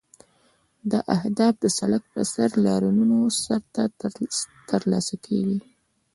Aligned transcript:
دا 0.91 0.99
اهداف 1.17 1.53
د 1.63 1.65
سړک 1.77 2.03
پر 2.13 2.21
سر 2.33 2.49
لاریونونو 2.65 3.19
سره 3.43 3.59
ترلاسه 4.71 5.15
کیږي. 5.25 5.59